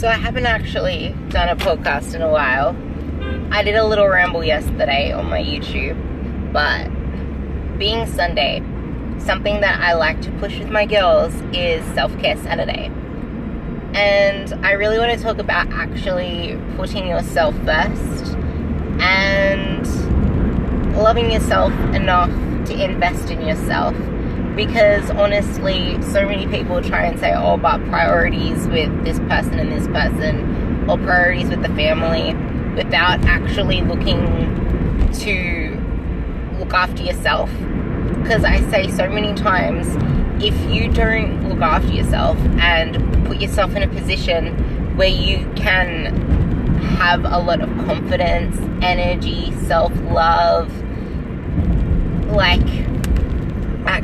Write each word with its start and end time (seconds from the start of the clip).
So 0.00 0.08
I 0.08 0.14
haven't 0.14 0.46
actually 0.46 1.14
done 1.28 1.50
a 1.50 1.56
podcast 1.56 2.14
in 2.14 2.22
a 2.22 2.30
while. 2.30 2.74
I 3.52 3.62
did 3.62 3.74
a 3.74 3.86
little 3.86 4.08
ramble 4.08 4.42
yesterday 4.42 5.12
on 5.12 5.28
my 5.28 5.42
YouTube, 5.42 5.94
but 6.54 6.88
being 7.78 8.06
Sunday, 8.06 8.60
something 9.18 9.60
that 9.60 9.78
I 9.78 9.92
like 9.92 10.22
to 10.22 10.30
push 10.38 10.58
with 10.58 10.70
my 10.70 10.86
girls 10.86 11.34
is 11.52 11.84
self 11.92 12.18
care 12.18 12.38
Saturday. 12.38 12.86
And 13.92 14.54
I 14.64 14.72
really 14.72 14.98
want 14.98 15.12
to 15.18 15.22
talk 15.22 15.36
about 15.36 15.68
actually 15.70 16.58
putting 16.76 17.06
yourself 17.06 17.54
first 17.66 18.36
and 19.02 19.86
loving 20.96 21.30
yourself 21.30 21.74
enough 21.94 22.30
to 22.68 22.82
invest 22.82 23.28
in 23.28 23.46
yourself 23.46 23.94
because 24.66 25.08
honestly, 25.12 26.00
so 26.02 26.26
many 26.26 26.46
people 26.46 26.82
try 26.82 27.06
and 27.06 27.18
say, 27.18 27.32
oh, 27.34 27.56
but 27.56 27.82
priorities 27.86 28.66
with 28.68 29.04
this 29.04 29.18
person 29.20 29.58
and 29.58 29.72
this 29.72 29.86
person, 29.86 30.86
or 30.88 30.98
priorities 30.98 31.48
with 31.48 31.62
the 31.62 31.70
family, 31.70 32.34
without 32.74 33.24
actually 33.24 33.80
looking 33.80 34.20
to 35.14 35.80
look 36.58 36.74
after 36.74 37.02
yourself. 37.02 37.50
Because 38.22 38.44
I 38.44 38.60
say 38.70 38.90
so 38.90 39.08
many 39.08 39.32
times, 39.32 39.86
if 40.44 40.54
you 40.70 40.92
don't 40.92 41.48
look 41.48 41.62
after 41.62 41.92
yourself 41.92 42.36
and 42.58 43.26
put 43.26 43.40
yourself 43.40 43.74
in 43.74 43.82
a 43.82 43.88
position 43.88 44.54
where 44.94 45.08
you 45.08 45.50
can 45.56 46.14
have 46.98 47.24
a 47.24 47.38
lot 47.38 47.62
of 47.62 47.70
confidence, 47.86 48.58
energy, 48.82 49.52
self 49.62 49.98
love, 50.02 50.70
like 52.26 52.79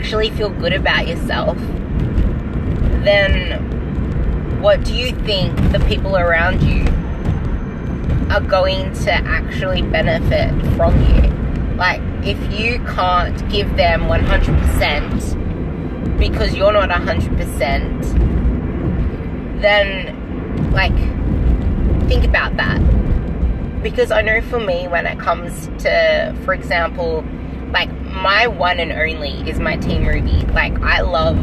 actually 0.07 0.31
feel 0.31 0.51
good 0.51 0.73
about 0.73 1.09
yourself, 1.09 1.59
then 3.03 3.59
what 4.63 4.85
do 4.85 4.95
you 4.95 5.11
think 5.25 5.53
the 5.73 5.81
people 5.89 6.17
around 6.17 6.63
you 6.63 6.85
are 8.31 8.41
going 8.41 8.93
to 8.93 9.11
actually 9.11 9.83
benefit 9.83 10.53
from 10.77 10.95
you? 11.07 11.23
Like, 11.77 12.01
if 12.25 12.39
you 12.57 12.79
can't 12.85 13.37
give 13.51 13.77
them 13.77 14.03
100% 14.03 16.19
because 16.21 16.55
you're 16.55 16.71
not 16.71 16.89
100%, 16.89 19.61
then, 19.61 20.71
like, 20.71 20.95
think 22.09 22.25
about 22.25 22.57
that. 22.59 22.81
Because 23.83 24.13
I 24.13 24.23
know 24.23 24.41
for 24.41 24.61
me, 24.61 24.87
when 24.87 25.05
it 25.05 25.19
comes 25.19 25.67
to, 25.83 26.33
for 26.45 26.55
example, 26.55 27.25
like 27.73 27.91
my 27.91 28.47
one 28.47 28.81
and 28.81 28.93
only 28.93 29.49
is 29.49 29.59
my 29.59 29.77
team 29.77 30.07
Ruby. 30.07 30.47
Like 30.53 30.79
I 30.81 31.01
love 31.01 31.39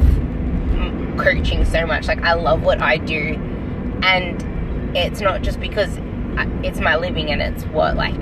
coaching 1.17 1.65
so 1.65 1.85
much. 1.85 2.07
Like 2.07 2.21
I 2.21 2.33
love 2.33 2.63
what 2.63 2.81
I 2.81 2.97
do, 2.97 3.35
and 4.03 4.95
it's 4.97 5.21
not 5.21 5.41
just 5.41 5.59
because 5.59 5.99
it's 6.63 6.79
my 6.79 6.95
living 6.95 7.31
and 7.31 7.41
it's 7.41 7.63
what 7.65 7.95
like 7.95 8.19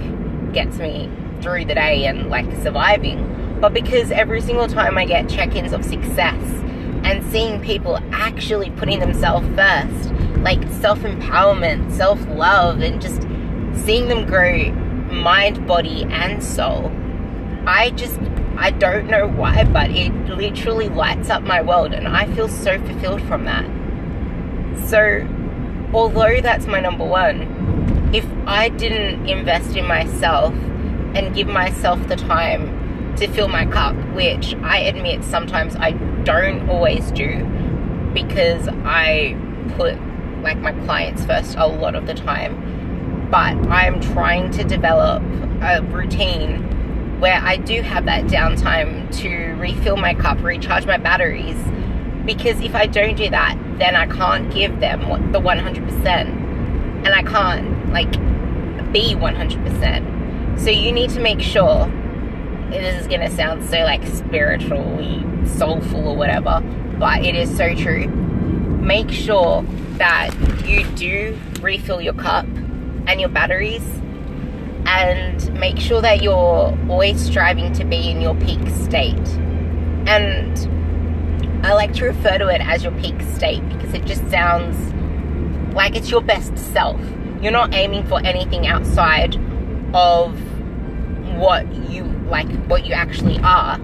gets 0.53 0.77
me 0.77 1.09
through 1.41 1.65
the 1.65 1.75
day 1.75 2.05
and 2.05 2.29
like 2.29 2.45
surviving, 2.61 3.57
but 3.61 3.73
because 3.73 4.11
every 4.11 4.41
single 4.41 4.67
time 4.67 4.97
I 4.97 5.05
get 5.05 5.29
check-ins 5.29 5.73
of 5.73 5.83
success 5.83 6.41
and 7.03 7.23
seeing 7.31 7.61
people 7.61 7.99
actually 8.11 8.69
putting 8.71 8.99
themselves 8.99 9.47
first, 9.55 10.11
like 10.39 10.61
self-empowerment, 10.73 11.91
self-love, 11.91 12.81
and 12.81 13.01
just 13.01 13.23
seeing 13.83 14.07
them 14.07 14.25
grow 14.25 14.71
mind, 15.11 15.65
body, 15.65 16.03
and 16.11 16.43
soul 16.43 16.91
I 17.65 17.91
just, 17.91 18.19
I 18.57 18.71
don't 18.71 19.07
know 19.07 19.27
why, 19.27 19.63
but 19.63 19.91
it 19.91 20.13
literally 20.25 20.89
lights 20.89 21.29
up 21.29 21.43
my 21.43 21.61
world 21.61 21.93
and 21.93 22.07
I 22.07 22.25
feel 22.33 22.47
so 22.47 22.79
fulfilled 22.79 23.21
from 23.23 23.45
that. 23.45 23.65
So, 24.87 25.27
although 25.93 26.41
that's 26.41 26.65
my 26.65 26.79
number 26.79 27.05
one, 27.05 28.09
if 28.13 28.25
I 28.45 28.69
didn't 28.69 29.27
invest 29.29 29.75
in 29.75 29.85
myself 29.85 30.53
and 31.15 31.35
give 31.35 31.47
myself 31.47 32.05
the 32.07 32.15
time 32.15 33.15
to 33.17 33.27
fill 33.27 33.47
my 33.47 33.65
cup, 33.65 33.95
which 34.13 34.55
I 34.63 34.79
admit 34.79 35.23
sometimes 35.23 35.75
I 35.75 35.91
don't 36.23 36.69
always 36.69 37.11
do 37.11 37.45
because 38.13 38.67
I 38.83 39.37
put 39.75 39.97
like 40.41 40.57
my 40.57 40.73
clients 40.85 41.23
first 41.25 41.55
a 41.57 41.67
lot 41.67 41.95
of 41.95 42.07
the 42.07 42.15
time, 42.15 43.29
but 43.29 43.55
I'm 43.69 44.01
trying 44.01 44.51
to 44.51 44.63
develop 44.63 45.21
a 45.61 45.81
routine 45.83 46.67
where 47.21 47.39
I 47.39 47.57
do 47.57 47.83
have 47.83 48.05
that 48.05 48.25
downtime 48.25 49.15
to 49.19 49.53
refill 49.59 49.95
my 49.95 50.15
cup, 50.15 50.41
recharge 50.41 50.87
my 50.87 50.97
batteries. 50.97 51.55
Because 52.25 52.59
if 52.61 52.73
I 52.73 52.87
don't 52.87 53.15
do 53.15 53.29
that, 53.29 53.55
then 53.77 53.95
I 53.95 54.07
can't 54.07 54.51
give 54.51 54.79
them 54.79 55.31
the 55.31 55.39
100%. 55.39 56.05
And 56.07 57.07
I 57.07 57.21
can't, 57.21 57.93
like, 57.93 58.11
be 58.91 59.13
100%. 59.13 60.59
So 60.59 60.71
you 60.71 60.91
need 60.91 61.11
to 61.11 61.19
make 61.19 61.41
sure, 61.41 61.85
this 62.71 62.99
is 62.99 63.07
going 63.07 63.21
to 63.21 63.29
sound 63.29 63.65
so, 63.65 63.83
like, 63.83 64.03
spiritually 64.07 65.23
soulful 65.45 66.07
or 66.07 66.17
whatever, 66.17 66.61
but 66.97 67.23
it 67.23 67.35
is 67.35 67.55
so 67.55 67.75
true. 67.75 68.07
Make 68.07 69.11
sure 69.11 69.63
that 69.97 70.31
you 70.65 70.85
do 70.95 71.39
refill 71.61 72.01
your 72.01 72.15
cup 72.15 72.47
and 73.05 73.19
your 73.19 73.29
batteries 73.29 73.83
and 74.85 75.53
make 75.59 75.79
sure 75.79 76.01
that 76.01 76.21
you're 76.21 76.77
always 76.89 77.23
striving 77.23 77.71
to 77.73 77.85
be 77.85 78.09
in 78.09 78.21
your 78.21 78.35
peak 78.35 78.59
state. 78.69 79.27
And 80.07 81.65
I 81.65 81.73
like 81.73 81.93
to 81.93 82.05
refer 82.05 82.37
to 82.37 82.47
it 82.47 82.61
as 82.61 82.83
your 82.83 82.93
peak 82.93 83.21
state 83.35 83.67
because 83.69 83.93
it 83.93 84.05
just 84.05 84.27
sounds 84.29 84.75
like 85.73 85.95
it's 85.95 86.09
your 86.09 86.21
best 86.21 86.57
self. 86.57 86.99
You're 87.41 87.51
not 87.51 87.73
aiming 87.73 88.05
for 88.07 88.19
anything 88.25 88.67
outside 88.67 89.35
of 89.93 90.37
what 91.37 91.71
you 91.89 92.03
like, 92.29 92.49
what 92.65 92.85
you 92.85 92.93
actually 92.93 93.39
are. 93.39 93.79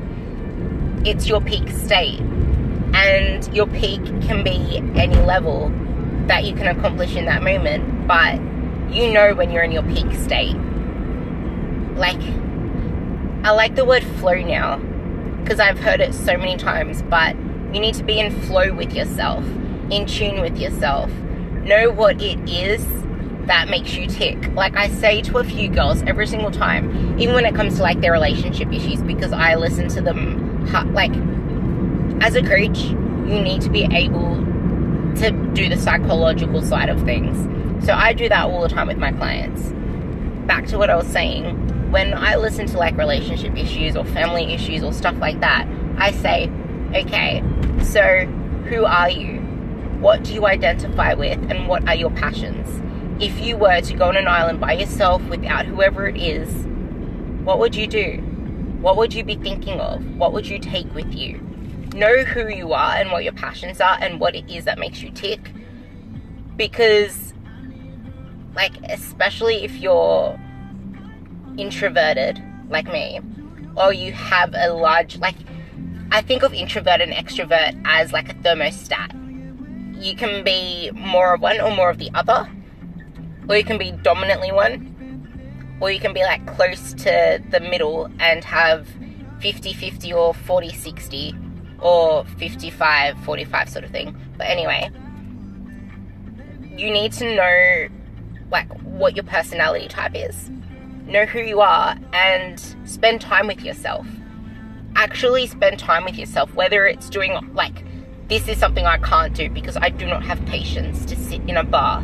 It's 1.06 1.28
your 1.28 1.42
peak 1.42 1.70
state. 1.70 2.20
And 2.94 3.54
your 3.56 3.68
peak 3.68 4.04
can 4.22 4.44
be 4.44 4.78
any 5.00 5.18
level 5.18 5.72
that 6.28 6.46
you 6.46 6.56
can 6.56 6.68
accomplish 6.68 7.16
in 7.16 7.26
that 7.26 7.44
moment, 7.44 8.08
but 8.08 8.36
you 8.94 9.12
know 9.12 9.36
when 9.36 9.52
you're 9.52 9.64
in 9.64 9.72
your 9.72 9.84
peak 9.84 10.12
state 10.14 10.56
like 11.98 12.22
I 13.44 13.52
like 13.52 13.76
the 13.76 13.86
word 13.86 14.04
flow 14.04 14.36
now 14.36 14.78
because 15.42 15.60
I've 15.60 15.80
heard 15.80 16.02
it 16.02 16.14
so 16.14 16.38
many 16.38 16.58
times, 16.58 17.02
but 17.04 17.36
you 17.74 17.80
need 17.80 17.96
to 17.96 18.04
be 18.04 18.20
in 18.20 18.32
flow 18.42 18.74
with 18.74 18.94
yourself, 18.94 19.46
in 19.90 20.06
tune 20.06 20.42
with 20.42 20.58
yourself. 20.58 21.10
Know 21.64 21.90
what 21.92 22.22
it 22.22 22.38
is 22.50 22.86
that 23.46 23.70
makes 23.70 23.96
you 23.96 24.08
tick. 24.08 24.54
Like 24.54 24.76
I 24.76 24.90
say 24.90 25.22
to 25.22 25.38
a 25.38 25.44
few 25.44 25.70
girls 25.70 26.04
every 26.04 26.28
single 26.28 26.52
time, 26.52 27.18
even 27.20 27.34
when 27.36 27.46
it 27.46 27.56
comes 27.56 27.78
to 27.78 27.84
like 27.84 28.02
their 28.02 28.12
relationship 28.12 28.72
issues, 28.74 29.02
because 29.02 29.32
I 29.32 29.56
listen 29.56 29.88
to 29.90 30.02
them. 30.02 30.46
Like, 30.94 31.14
as 32.22 32.36
a 32.36 32.42
coach, 32.42 32.80
you 32.80 33.42
need 33.42 33.62
to 33.62 33.70
be 33.70 33.84
able 33.84 34.36
to 35.16 35.32
do 35.54 35.70
the 35.70 35.78
psychological 35.78 36.62
side 36.62 36.90
of 36.90 37.02
things. 37.04 37.86
So 37.86 37.94
I 37.94 38.12
do 38.12 38.28
that 38.28 38.48
all 38.48 38.62
the 38.62 38.68
time 38.68 38.88
with 38.88 38.98
my 38.98 39.14
clients. 39.14 39.62
Back 40.46 40.68
to 40.68 40.78
what 40.78 40.90
I 40.90 40.98
was 40.98 41.08
saying 41.08 41.77
when 41.90 42.14
I 42.14 42.36
listen 42.36 42.66
to 42.68 42.78
like 42.78 42.98
relationship 42.98 43.56
issues 43.56 43.96
or 43.96 44.04
family 44.06 44.54
issues 44.54 44.84
or 44.84 44.92
stuff 44.92 45.16
like 45.20 45.40
that, 45.40 45.68
I 45.98 46.12
say, 46.12 46.50
okay, 46.94 47.44
so 47.82 48.26
who 48.70 48.86
are 48.86 49.10
you? 49.10 49.40
What 50.00 50.24
do 50.24 50.34
you 50.34 50.46
identify 50.46 51.14
with? 51.14 51.40
And 51.50 51.68
what 51.68 51.88
are 51.88 51.96
your 51.96 52.12
passions? 52.12 52.82
If 53.22 53.40
you 53.40 53.58
were 53.58 53.82
to 53.82 53.94
go 53.94 54.10
on 54.10 54.18
an 54.18 54.28
island 54.28 54.60
by 54.60 54.74
yourself 54.74 55.24
without 55.24 55.66
whoever 55.66 56.08
it 56.08 56.18
is, 56.18 56.50
what 57.44 57.60
would 57.60 57.76
you 57.76 57.88
do? 57.88 58.22
What 58.82 58.98
would 58.98 59.14
you 59.14 59.24
be 59.24 59.36
thinking 59.36 59.80
of? 59.80 60.06
What 60.18 60.34
would 60.34 60.48
you 60.48 60.60
take 60.60 60.94
with 60.94 61.16
you? 61.16 61.42
Know 61.96 62.24
who 62.26 62.48
you 62.48 62.74
are 62.74 62.96
and 62.96 63.12
what 63.12 63.24
your 63.24 63.34
passions 63.34 63.82
are 63.82 63.98
and 64.00 64.20
what 64.20 64.36
it 64.36 64.48
is 64.52 64.66
that 64.66 64.78
makes 64.78 65.02
you 65.02 65.10
tick. 65.10 65.52
Because, 66.58 67.34
like, 68.56 68.74
especially 68.84 69.64
if 69.64 69.78
you're 69.78 70.40
introverted 71.58 72.42
like 72.70 72.92
me, 72.92 73.20
or 73.76 73.94
you 73.94 74.12
have 74.14 74.54
a 74.56 74.70
large, 74.74 75.18
like, 75.18 75.36
I 76.12 76.22
think 76.22 76.44
of 76.44 76.54
introvert 76.54 77.02
and 77.02 77.12
extrovert 77.12 77.80
as 77.86 78.14
like 78.14 78.30
a 78.30 78.34
thermostat. 78.36 79.14
You 80.02 80.16
can 80.16 80.44
be 80.44 80.92
more 80.94 81.34
of 81.34 81.42
one 81.42 81.60
or 81.60 81.76
more 81.76 81.90
of 81.90 81.98
the 81.98 82.12
other, 82.14 82.50
or 83.50 83.58
you 83.58 83.64
can 83.64 83.78
be 83.78 83.92
dominantly 83.92 84.52
one, 84.52 85.78
or 85.80 85.92
you 85.92 86.00
can 86.00 86.14
be 86.14 86.22
like 86.22 86.46
close 86.46 86.94
to 86.94 87.42
the 87.50 87.60
middle 87.60 88.10
and 88.20 88.44
have 88.44 88.88
50 89.40 89.74
50 89.74 90.14
or 90.14 90.34
40 90.34 90.70
60 90.74 91.36
or 91.80 92.26
55 92.26 93.18
45 93.20 93.70
sort 93.70 93.86
of 93.86 93.92
thing. 93.92 94.16
But 94.38 94.48
anyway, 94.48 94.90
you 96.62 96.92
need 96.92 97.12
to 97.14 97.36
know 97.36 97.88
like 98.52 98.72
what 98.82 99.16
your 99.16 99.26
personality 99.26 99.88
type 99.88 100.14
is 100.16 100.50
know 101.08 101.26
who 101.26 101.40
you 101.40 101.62
are, 101.62 101.98
and 102.14 102.60
spend 102.86 103.22
time 103.22 103.48
with 103.48 103.62
yourself. 103.62 104.08
Actually, 104.96 105.48
spend 105.48 105.80
time 105.80 106.06
with 106.06 106.18
yourself, 106.18 106.54
whether 106.56 106.86
it's 106.86 107.10
doing 107.10 107.38
like 107.54 107.84
this 108.28 108.48
is 108.48 108.58
something 108.58 108.86
I 108.86 108.98
can't 108.98 109.34
do 109.34 109.50
because 109.50 109.78
I 109.78 109.90
do 109.90 110.06
not 110.06 110.24
have 110.24 110.46
patience 110.46 111.06
to 111.06 111.16
sit 111.16 111.42
in 111.48 111.56
a 111.56 111.64
bath 111.64 112.04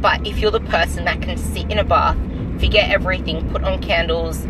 But 0.00 0.26
if 0.26 0.38
you're 0.38 0.50
the 0.50 0.60
person 0.60 1.04
that 1.04 1.20
can 1.20 1.36
sit 1.36 1.70
in 1.70 1.78
a 1.78 1.84
bath, 1.84 2.16
forget 2.58 2.90
everything, 2.90 3.48
put 3.50 3.62
on 3.62 3.80
candles, 3.82 4.46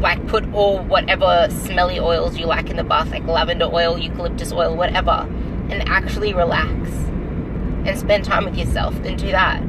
like 0.00 0.24
put 0.28 0.52
all 0.54 0.78
whatever 0.84 1.48
smelly 1.50 1.98
oils 1.98 2.38
you 2.38 2.46
like 2.46 2.70
in 2.70 2.76
the 2.76 2.84
bath, 2.84 3.10
like 3.10 3.26
lavender 3.26 3.68
oil, 3.72 3.98
eucalyptus 3.98 4.52
oil, 4.52 4.76
whatever, 4.76 5.26
and 5.70 5.88
actually 5.88 6.32
relax 6.32 6.70
and 7.84 7.98
spend 7.98 8.24
time 8.24 8.44
with 8.44 8.56
yourself, 8.56 8.94
then 9.02 9.16
do 9.16 9.30
that. 9.32 9.60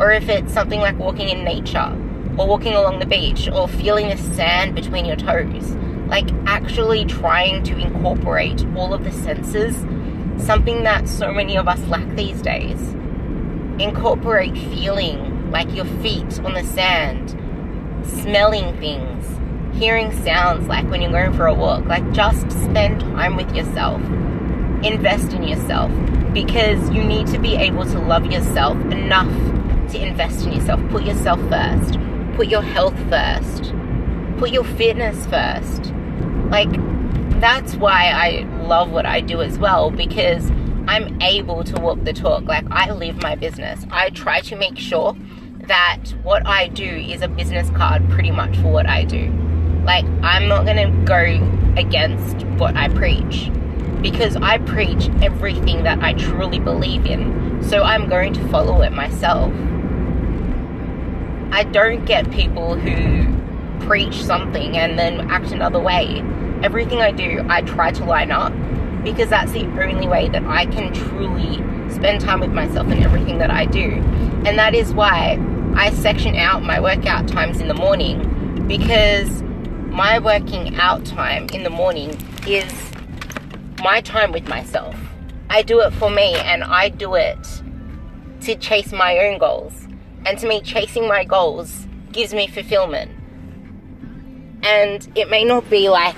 Or 0.00 0.10
if 0.10 0.30
it's 0.30 0.54
something 0.54 0.80
like 0.80 0.98
walking 0.98 1.28
in 1.28 1.44
nature, 1.44 1.94
or 2.38 2.46
walking 2.46 2.72
along 2.72 3.00
the 3.00 3.06
beach, 3.06 3.50
or 3.52 3.68
feeling 3.68 4.08
the 4.08 4.16
sand 4.16 4.74
between 4.74 5.04
your 5.04 5.16
toes, 5.16 5.72
like 6.06 6.30
actually 6.46 7.04
trying 7.04 7.62
to 7.64 7.76
incorporate 7.76 8.64
all 8.74 8.94
of 8.94 9.04
the 9.04 9.12
senses, 9.12 9.76
something 10.42 10.84
that 10.84 11.06
so 11.06 11.30
many 11.30 11.58
of 11.58 11.68
us 11.68 11.86
lack 11.88 12.08
these 12.16 12.40
days. 12.40 12.80
Incorporate 13.78 14.54
feeling 14.54 15.50
like 15.50 15.70
your 15.74 15.84
feet 15.84 16.40
on 16.40 16.54
the 16.54 16.64
sand, 16.64 17.36
smelling 18.22 18.74
things, 18.78 19.78
hearing 19.78 20.12
sounds 20.24 20.66
like 20.66 20.88
when 20.90 21.02
you're 21.02 21.10
going 21.10 21.34
for 21.34 21.46
a 21.46 21.54
walk. 21.54 21.84
Like 21.84 22.10
just 22.12 22.50
spend 22.52 23.00
time 23.00 23.36
with 23.36 23.54
yourself. 23.54 24.00
Invest 24.82 25.34
in 25.34 25.42
yourself 25.42 25.92
because 26.32 26.88
you 26.88 27.04
need 27.04 27.26
to 27.26 27.38
be 27.38 27.54
able 27.56 27.84
to 27.84 27.98
love 27.98 28.24
yourself 28.32 28.78
enough 28.86 29.28
to 29.90 30.06
invest 30.06 30.46
in 30.46 30.52
yourself. 30.52 30.80
Put 30.90 31.04
yourself 31.04 31.40
first. 31.48 31.98
Put 32.34 32.48
your 32.48 32.62
health 32.62 32.98
first. 33.08 33.72
Put 34.38 34.50
your 34.50 34.64
fitness 34.64 35.26
first. 35.26 35.92
Like 36.50 36.70
that's 37.40 37.74
why 37.76 38.10
I 38.10 38.44
love 38.62 38.90
what 38.90 39.06
I 39.06 39.20
do 39.20 39.40
as 39.42 39.58
well 39.58 39.90
because 39.90 40.50
I'm 40.86 41.20
able 41.22 41.64
to 41.64 41.80
walk 41.80 42.04
the 42.04 42.12
talk. 42.12 42.44
Like 42.44 42.64
I 42.70 42.92
live 42.92 43.22
my 43.22 43.34
business. 43.36 43.86
I 43.90 44.10
try 44.10 44.40
to 44.42 44.56
make 44.56 44.78
sure 44.78 45.16
that 45.70 46.12
what 46.24 46.46
I 46.46 46.66
do 46.66 46.84
is 46.84 47.22
a 47.22 47.28
business 47.28 47.70
card 47.70 48.08
pretty 48.10 48.32
much 48.32 48.56
for 48.56 48.72
what 48.72 48.86
I 48.86 49.04
do. 49.04 49.30
Like, 49.84 50.04
I'm 50.22 50.48
not 50.48 50.66
gonna 50.66 50.90
go 51.04 51.74
against 51.76 52.44
what 52.58 52.76
I 52.76 52.88
preach 52.88 53.50
because 54.02 54.36
I 54.36 54.58
preach 54.58 55.08
everything 55.22 55.84
that 55.84 56.02
I 56.02 56.14
truly 56.14 56.58
believe 56.58 57.06
in. 57.06 57.62
So 57.62 57.82
I'm 57.82 58.08
going 58.08 58.32
to 58.34 58.48
follow 58.48 58.82
it 58.82 58.92
myself. 58.92 59.52
I 61.52 61.64
don't 61.64 62.04
get 62.04 62.30
people 62.30 62.76
who 62.76 63.86
preach 63.86 64.22
something 64.22 64.76
and 64.76 64.98
then 64.98 65.30
act 65.30 65.50
another 65.52 65.80
way. 65.80 66.22
Everything 66.62 67.00
I 67.00 67.10
do, 67.10 67.44
I 67.48 67.62
try 67.62 67.90
to 67.92 68.04
line 68.04 68.30
up 68.30 68.52
because 69.02 69.30
that's 69.30 69.52
the 69.52 69.64
only 69.82 70.06
way 70.06 70.28
that 70.28 70.44
I 70.44 70.66
can 70.66 70.92
truly 70.92 71.56
spend 71.92 72.20
time 72.20 72.40
with 72.40 72.52
myself 72.52 72.88
in 72.88 73.02
everything 73.02 73.38
that 73.38 73.50
I 73.50 73.66
do. 73.66 73.94
And 74.46 74.58
that 74.58 74.74
is 74.74 74.94
why 74.94 75.38
I 75.74 75.90
section 75.90 76.36
out 76.36 76.62
my 76.62 76.80
workout 76.80 77.26
times 77.26 77.60
in 77.60 77.68
the 77.68 77.74
morning 77.74 78.66
because 78.66 79.42
my 79.90 80.18
working 80.18 80.76
out 80.76 81.04
time 81.04 81.46
in 81.52 81.64
the 81.64 81.70
morning 81.70 82.16
is 82.46 82.72
my 83.82 84.00
time 84.02 84.30
with 84.32 84.46
myself. 84.48 84.96
I 85.48 85.62
do 85.62 85.80
it 85.80 85.92
for 85.94 86.10
me 86.10 86.34
and 86.34 86.62
I 86.62 86.90
do 86.90 87.14
it 87.16 87.62
to 88.42 88.54
chase 88.54 88.92
my 88.92 89.18
own 89.18 89.38
goals. 89.38 89.79
And 90.26 90.38
to 90.38 90.46
me, 90.46 90.60
chasing 90.60 91.08
my 91.08 91.24
goals 91.24 91.86
gives 92.12 92.34
me 92.34 92.46
fulfillment. 92.46 93.10
And 94.62 95.08
it 95.14 95.30
may 95.30 95.44
not 95.44 95.68
be 95.70 95.88
like 95.88 96.16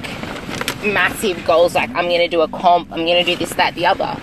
massive 0.84 1.44
goals 1.44 1.74
like 1.74 1.90
I'm 1.90 2.06
going 2.06 2.20
to 2.20 2.28
do 2.28 2.40
a 2.40 2.48
comp, 2.48 2.90
I'm 2.90 3.04
going 3.06 3.24
to 3.24 3.30
do 3.30 3.36
this, 3.36 3.54
that, 3.54 3.74
the 3.74 3.86
other. 3.86 4.20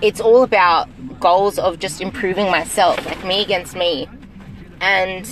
It's 0.00 0.20
all 0.20 0.42
about 0.42 0.88
goals 1.20 1.58
of 1.58 1.78
just 1.78 2.00
improving 2.00 2.50
myself, 2.50 3.04
like 3.06 3.24
me 3.24 3.42
against 3.42 3.76
me. 3.76 4.08
And 4.80 5.24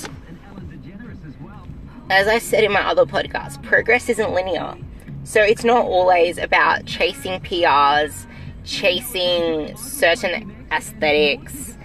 as 2.10 2.28
I 2.28 2.38
said 2.38 2.64
in 2.64 2.72
my 2.72 2.82
other 2.82 3.06
podcast, 3.06 3.62
progress 3.62 4.08
isn't 4.08 4.32
linear. 4.32 4.76
So 5.24 5.42
it's 5.42 5.64
not 5.64 5.84
always 5.84 6.38
about 6.38 6.84
chasing 6.86 7.40
PRs, 7.40 8.26
chasing 8.64 9.76
certain 9.76 10.66
aesthetics, 10.70 11.76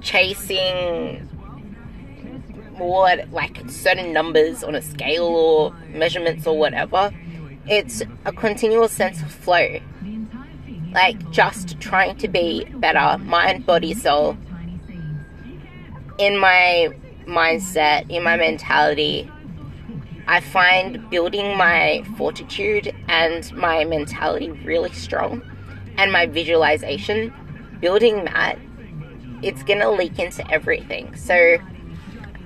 chasing 0.00 1.28
what 2.78 3.30
like 3.30 3.58
certain 3.68 4.12
numbers 4.12 4.62
on 4.64 4.74
a 4.74 4.82
scale 4.82 5.24
or 5.24 5.76
measurements 5.88 6.46
or 6.46 6.58
whatever. 6.58 7.10
It's 7.66 8.02
a 8.24 8.32
continual 8.32 8.88
sense 8.88 9.22
of 9.22 9.30
flow. 9.30 9.80
Like 10.92 11.30
just 11.30 11.80
trying 11.80 12.16
to 12.18 12.28
be 12.28 12.64
better, 12.74 13.18
mind, 13.24 13.66
body, 13.66 13.94
soul. 13.94 14.36
In 16.18 16.38
my 16.38 16.90
mindset, 17.26 18.08
in 18.10 18.22
my 18.22 18.36
mentality, 18.36 19.30
I 20.26 20.40
find 20.40 21.08
building 21.10 21.56
my 21.56 22.04
fortitude 22.16 22.94
and 23.08 23.52
my 23.54 23.84
mentality 23.84 24.50
really 24.50 24.92
strong 24.92 25.42
and 25.96 26.12
my 26.12 26.26
visualization, 26.26 27.32
building 27.80 28.24
that, 28.24 28.58
it's 29.42 29.62
gonna 29.62 29.90
leak 29.90 30.18
into 30.18 30.48
everything. 30.50 31.14
So, 31.16 31.58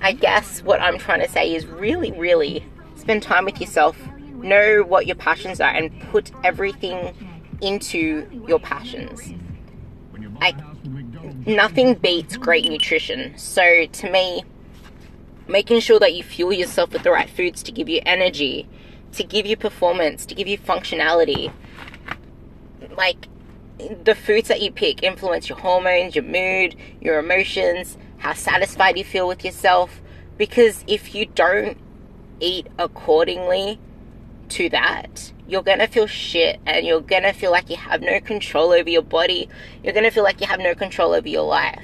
I 0.01 0.13
guess 0.13 0.61
what 0.63 0.81
I'm 0.81 0.97
trying 0.97 1.21
to 1.21 1.29
say 1.29 1.53
is 1.53 1.65
really, 1.65 2.11
really 2.11 2.65
spend 2.95 3.23
time 3.23 3.45
with 3.45 3.59
yourself, 3.59 3.97
know 4.33 4.83
what 4.83 5.07
your 5.07 5.15
passions 5.15 5.59
are, 5.59 5.69
and 5.69 5.91
put 6.09 6.31
everything 6.43 7.13
into 7.61 8.27
your 8.47 8.59
passions. 8.59 9.33
Like, 10.39 10.55
nothing 11.45 11.95
beats 11.95 12.37
great 12.37 12.69
nutrition. 12.69 13.37
So, 13.37 13.85
to 13.85 14.09
me, 14.09 14.43
making 15.47 15.81
sure 15.81 15.99
that 15.99 16.13
you 16.13 16.23
fuel 16.23 16.53
yourself 16.53 16.93
with 16.93 17.03
the 17.03 17.11
right 17.11 17.29
foods 17.29 17.63
to 17.63 17.71
give 17.71 17.89
you 17.89 18.01
energy, 18.05 18.67
to 19.13 19.23
give 19.23 19.45
you 19.45 19.57
performance, 19.57 20.25
to 20.27 20.35
give 20.35 20.47
you 20.47 20.57
functionality. 20.57 21.51
Like 22.95 23.27
the 24.03 24.15
foods 24.15 24.47
that 24.49 24.61
you 24.61 24.71
pick 24.71 25.03
influence 25.03 25.49
your 25.49 25.57
hormones, 25.57 26.15
your 26.15 26.25
mood, 26.25 26.75
your 27.01 27.19
emotions, 27.19 27.97
how 28.19 28.33
satisfied 28.33 28.97
you 28.97 29.03
feel 29.03 29.27
with 29.27 29.43
yourself. 29.43 30.01
Because 30.37 30.83
if 30.87 31.13
you 31.13 31.25
don't 31.25 31.77
eat 32.39 32.67
accordingly 32.77 33.79
to 34.49 34.69
that, 34.69 35.33
you're 35.47 35.63
gonna 35.63 35.87
feel 35.87 36.07
shit 36.07 36.59
and 36.65 36.85
you're 36.85 37.01
gonna 37.01 37.33
feel 37.33 37.51
like 37.51 37.69
you 37.69 37.75
have 37.75 38.01
no 38.01 38.19
control 38.19 38.71
over 38.71 38.89
your 38.89 39.01
body. 39.01 39.49
You're 39.83 39.93
gonna 39.93 40.11
feel 40.11 40.23
like 40.23 40.39
you 40.39 40.47
have 40.47 40.59
no 40.59 40.75
control 40.75 41.13
over 41.13 41.27
your 41.27 41.43
life 41.43 41.83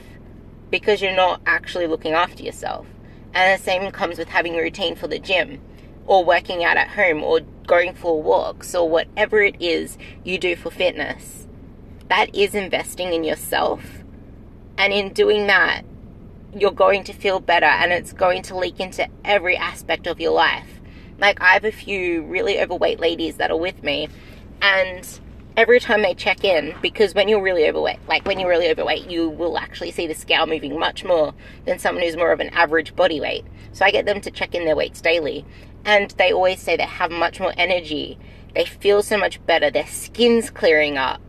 because 0.69 1.01
you're 1.01 1.15
not 1.15 1.41
actually 1.45 1.87
looking 1.87 2.13
after 2.13 2.43
yourself. 2.43 2.85
And 3.33 3.59
the 3.59 3.63
same 3.63 3.91
comes 3.91 4.17
with 4.17 4.29
having 4.29 4.55
a 4.55 4.61
routine 4.61 4.95
for 4.95 5.07
the 5.07 5.19
gym 5.19 5.61
or 6.05 6.23
working 6.23 6.63
out 6.63 6.77
at 6.77 6.89
home 6.89 7.23
or 7.23 7.41
going 7.67 7.93
for 7.93 8.21
walks 8.21 8.75
or 8.75 8.87
whatever 8.87 9.41
it 9.41 9.55
is 9.59 9.97
you 10.23 10.37
do 10.37 10.55
for 10.55 10.69
fitness. 10.69 11.47
That 12.09 12.33
is 12.35 12.53
investing 12.53 13.13
in 13.13 13.23
yourself. 13.23 14.03
And 14.77 14.93
in 14.93 15.13
doing 15.13 15.47
that, 15.47 15.83
you're 16.55 16.71
going 16.71 17.03
to 17.03 17.13
feel 17.13 17.39
better 17.39 17.65
and 17.65 17.91
it's 17.91 18.13
going 18.13 18.41
to 18.43 18.57
leak 18.57 18.79
into 18.79 19.07
every 19.25 19.57
aspect 19.57 20.07
of 20.07 20.19
your 20.19 20.31
life. 20.31 20.79
Like, 21.19 21.41
I 21.41 21.53
have 21.53 21.65
a 21.65 21.71
few 21.71 22.23
really 22.23 22.59
overweight 22.59 22.99
ladies 22.99 23.35
that 23.37 23.51
are 23.51 23.57
with 23.57 23.83
me, 23.83 24.09
and 24.61 25.19
every 25.57 25.79
time 25.79 26.01
they 26.01 26.13
check 26.13 26.43
in, 26.43 26.75
because 26.81 27.13
when 27.13 27.29
you're 27.29 27.41
really 27.41 27.67
overweight, 27.67 27.99
like 28.07 28.25
when 28.25 28.39
you're 28.39 28.49
really 28.49 28.69
overweight, 28.69 29.09
you 29.09 29.29
will 29.29 29.57
actually 29.57 29.91
see 29.91 30.07
the 30.07 30.13
scale 30.13 30.45
moving 30.45 30.77
much 30.77 31.03
more 31.05 31.33
than 31.65 31.79
someone 31.79 32.03
who's 32.03 32.17
more 32.17 32.31
of 32.31 32.39
an 32.39 32.49
average 32.49 32.95
body 32.95 33.21
weight. 33.21 33.45
So 33.71 33.85
I 33.85 33.91
get 33.91 34.05
them 34.05 34.21
to 34.21 34.31
check 34.31 34.55
in 34.55 34.65
their 34.65 34.75
weights 34.75 35.01
daily, 35.01 35.45
and 35.85 36.11
they 36.11 36.33
always 36.33 36.61
say 36.61 36.75
they 36.75 36.83
have 36.83 37.11
much 37.11 37.39
more 37.39 37.53
energy. 37.57 38.17
They 38.53 38.65
feel 38.65 39.03
so 39.03 39.17
much 39.17 39.45
better. 39.45 39.69
Their 39.69 39.87
skin's 39.87 40.49
clearing 40.49 40.97
up. 40.97 41.21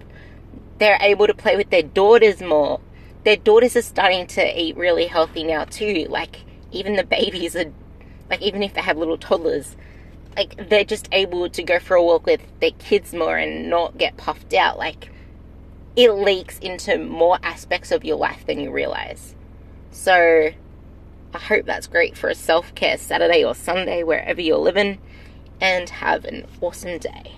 They're 0.79 0.99
able 1.01 1.27
to 1.27 1.35
play 1.35 1.57
with 1.57 1.71
their 1.71 1.83
daughters 1.83 2.41
more. 2.41 2.81
Their 3.27 3.37
daughters 3.37 3.77
are 3.77 3.83
starting 3.83 4.27
to 4.29 4.61
eat 4.61 4.77
really 4.77 5.07
healthy 5.07 5.43
now 5.43 5.65
too. 5.65 6.07
Like 6.09 6.45
even 6.71 6.95
the 6.95 7.05
babies 7.05 7.57
are, 7.57 7.73
like 8.31 8.41
even 8.41 8.63
if 8.63 8.73
they 8.73 8.81
have 8.81 8.97
little 8.97 9.19
toddlers, 9.19 9.77
like 10.37 10.69
they're 10.69 10.85
just 10.85 11.09
able 11.13 11.49
to 11.49 11.63
go 11.63 11.79
for 11.79 11.97
a 11.97 12.03
walk 12.03 12.27
with 12.27 12.41
their 12.61 12.73
kids 12.73 13.13
more 13.15 13.37
and 13.37 13.71
not 13.71 13.97
get 13.99 14.17
puffed 14.17 14.53
out 14.55 14.79
like 14.79 15.11
it 15.97 16.13
leaks 16.13 16.59
into 16.59 16.99
more 16.99 17.39
aspects 17.43 17.91
of 17.91 18.05
your 18.05 18.17
life 18.17 18.45
than 18.47 18.61
you 18.61 18.71
realize 18.71 19.35
so 19.91 20.51
i 21.35 21.39
hope 21.39 21.65
that's 21.65 21.87
great 21.87 22.17
for 22.17 22.29
a 22.29 22.35
self-care 22.35 22.99
saturday 22.99 23.43
or 23.43 23.55
sunday 23.55 24.03
wherever 24.03 24.41
you're 24.41 24.59
living 24.59 24.99
and 25.61 25.89
have 25.89 26.25
an 26.27 26.47
awesome 26.61 26.99
day 26.99 27.33